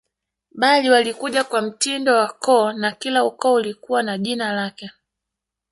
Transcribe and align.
Bali 0.51 0.89
walikuja 0.89 1.43
kwa 1.43 1.61
mtindo 1.61 2.13
wa 2.15 2.27
koo 2.33 2.73
na 2.73 2.91
kila 2.91 3.25
ukoo 3.25 3.53
ulikuwa 3.53 4.03
na 4.03 4.17
jina 4.17 4.51
lake 4.53 4.91